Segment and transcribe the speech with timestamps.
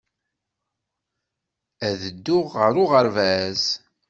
[1.87, 3.63] Ad dduɣ ɣer uɣerbaz.